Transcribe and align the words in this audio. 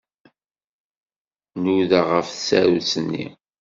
Nudaɣ 1.61 2.05
ɣef 2.17 2.27
tsarut-nni. 2.31 3.25